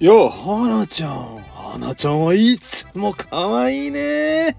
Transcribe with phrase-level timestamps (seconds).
[0.00, 1.38] よう花ちゃん。
[1.54, 4.56] 花ちゃんはいつも可愛いね。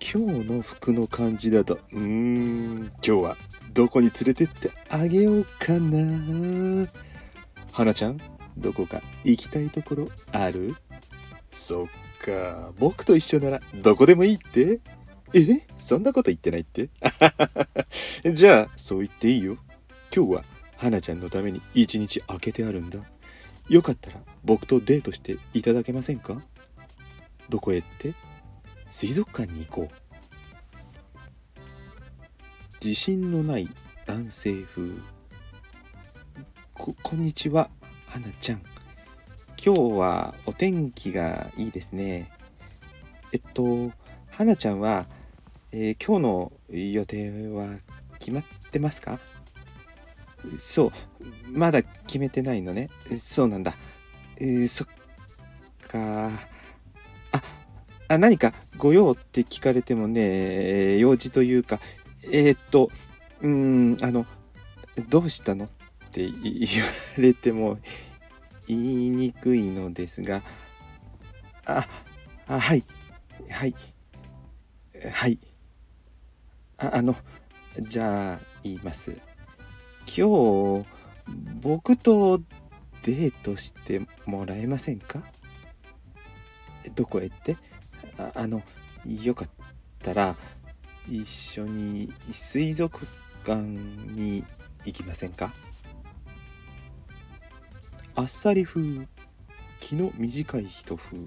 [0.00, 1.74] 今日の服の感じだと。
[1.92, 3.36] うーん今日は
[3.72, 6.88] どこに連れてってあげようかな。
[7.70, 8.18] 花ちゃん
[8.58, 10.74] どこか行きたいところある？
[11.52, 11.86] そっ
[12.24, 14.80] か僕と一緒ならどこでもいいって。
[15.34, 16.88] えそんなこと言ってないって？
[18.32, 19.56] じゃあそう言っていいよ。
[20.12, 20.44] 今日は
[20.76, 22.98] 花ちゃんのために一日空けてあるんだ。
[23.68, 26.40] よかったら僕とデートしていただけませんか？
[27.48, 28.12] どこへって？
[28.90, 29.94] 水族館に行こう。
[32.84, 33.68] 自信のない
[34.06, 34.90] 男性風。
[36.74, 37.70] ここんにちは
[38.06, 38.62] 花ちゃん。
[39.64, 42.30] 今日はお天気がいいですね。
[43.32, 43.90] えっと
[44.28, 45.06] 花ちゃんは、
[45.72, 47.78] えー今日の予定は
[48.18, 49.18] 決まってますか？
[50.58, 50.92] そう。
[51.50, 52.90] まだ決めてないのね。
[53.18, 53.74] そうなんだ。
[54.38, 54.88] えーそっ
[55.88, 56.28] か。
[57.32, 57.42] あ
[58.08, 61.80] あ何かご用って聞かれてもね用事というか
[62.22, 62.90] えーっと
[63.40, 64.26] うーんあの
[65.08, 65.68] どうしたのっ
[66.12, 66.88] て言わ
[67.18, 67.78] れても
[68.68, 70.42] 言いにくいのですが
[71.64, 71.86] あ
[72.46, 72.84] あはい
[73.50, 73.74] はい
[75.12, 75.38] はい。
[76.78, 77.16] ああの
[77.80, 79.16] じゃあ言います。
[80.06, 80.86] 今日
[81.60, 82.38] 僕と
[83.02, 85.22] デートしてもらえませんか？
[86.94, 87.56] どこへって？
[88.18, 88.62] ああの
[89.04, 89.48] よかっ
[90.02, 90.36] たら
[91.08, 93.06] 一緒に水族
[93.44, 94.44] 館に
[94.84, 95.52] 行きませんか？
[98.14, 99.08] あっさり風
[99.80, 101.18] 気の短い人風。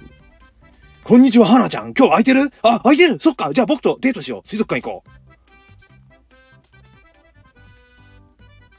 [1.04, 1.94] こんにちは花ちゃん。
[1.94, 2.52] 今日空いてる？
[2.62, 3.20] あ空いてる。
[3.20, 3.52] そっか。
[3.54, 4.48] じゃあ僕とデートしよう。
[4.48, 5.27] 水族館行こう。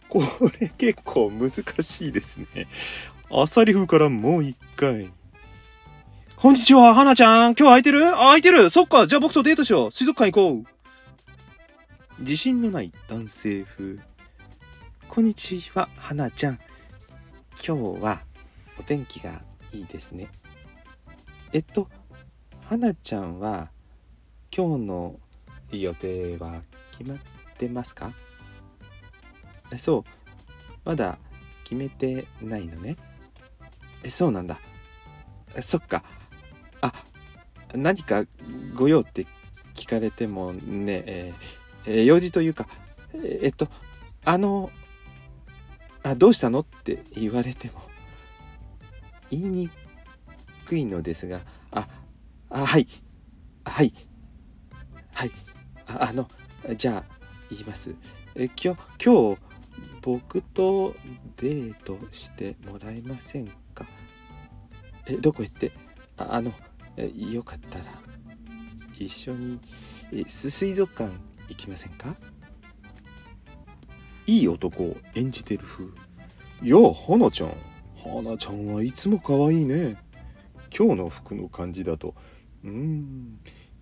[0.08, 0.22] こ
[0.60, 2.66] れ結構難しいですね。
[3.30, 5.12] あっさり風からもう一回。
[6.36, 7.54] こんにちは、花ちゃん。
[7.54, 8.70] 今日空いてる、空いてる。
[8.70, 9.06] そっか。
[9.06, 9.90] じゃあ僕とデートしよう。
[9.90, 12.22] 水族館行こう。
[12.22, 13.98] 自信のない男性風。
[15.08, 16.58] こんにちは、花ちゃん。
[17.66, 18.20] 今日は
[18.78, 19.42] お天気が
[19.74, 20.28] いいですね。
[21.52, 21.88] えっと、
[22.64, 23.70] 花ちゃんは
[24.56, 25.20] 今日の
[25.70, 26.62] 予定は
[26.96, 27.18] 決まっ
[27.58, 28.12] てますか？
[29.72, 30.04] えそう。
[30.84, 31.18] まだ
[31.64, 32.96] 決めてないのね。
[34.02, 34.58] えそうなんだ。
[35.54, 36.02] えそっか。
[36.80, 36.92] あ
[37.74, 38.24] 何か
[38.74, 39.26] ご用って
[39.74, 42.66] 聞かれてもねえーえー用事というか
[43.14, 43.68] ええっと
[44.24, 44.70] あの
[46.02, 47.82] あどうしたのって言われても
[49.30, 49.70] 言いに
[50.66, 51.40] くいのですが
[51.72, 51.88] あ
[52.50, 52.86] あはい。
[53.64, 53.92] はい。
[55.12, 55.30] はい。
[55.86, 56.28] ああの
[56.76, 57.14] じゃあ
[57.50, 57.94] 言います。
[58.34, 59.40] え今日今日
[60.02, 60.94] 僕と
[61.36, 63.84] デートしてもらえませんか？
[65.06, 65.72] えどこへって？
[66.16, 66.52] ああの
[66.96, 67.84] えよかったら
[68.98, 69.60] 一緒に
[70.12, 71.12] えす水族館
[71.48, 72.14] 行きませんか？
[74.26, 75.84] いい男を演じてる風。
[76.62, 77.52] やあ花ちゃん。
[77.96, 79.96] 花ちゃんはいつも可愛いね。
[80.76, 82.14] 今日の服の感じだと。
[82.64, 83.38] うーん。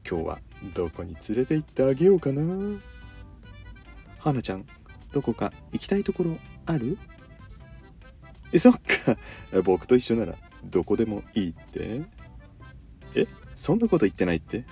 [0.09, 0.39] 今日は
[0.75, 2.79] どこに連れて行ってあげようかな。
[4.19, 4.67] 花ちゃん
[5.13, 6.99] どこか行きたいところある？
[8.59, 9.17] そっか。
[9.65, 10.35] 僕と一緒なら
[10.65, 12.03] どこでもいいって？
[13.15, 13.27] え？
[13.55, 14.65] そんなこと言ってないって？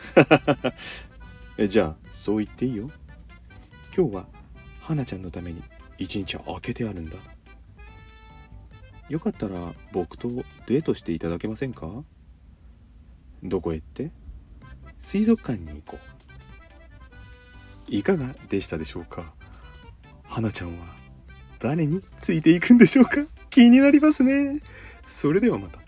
[1.59, 2.91] えじゃあそう言っていいよ。
[3.97, 4.27] 今日は
[4.81, 5.63] 花ちゃんのために
[5.99, 7.17] 一日空けてあるんだ。
[9.09, 10.29] よかったら僕と
[10.67, 12.05] デートしていただけませんか？
[13.43, 14.11] どこへって？
[14.99, 17.95] 水族館に行こう。
[17.95, 19.35] いかがでしたでしょうか？
[20.35, 20.87] 花ちゃんは
[21.61, 23.25] 誰についていくんでしょうか？
[23.51, 24.61] 気になりますね。
[25.07, 25.79] それではまた。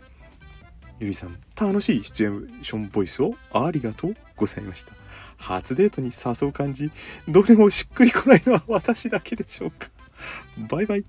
[1.00, 4.92] ゆりさん楽しいシチュエーションボイスをありがとうございました。
[5.36, 6.92] 初デートに誘う感じ。
[7.26, 9.88] どれもしっくりこないのは私だけでしょうか？
[10.68, 11.04] バイバイ。